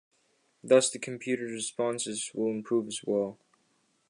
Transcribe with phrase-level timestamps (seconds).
[0.63, 3.37] Thus the computer's responses will improve as well.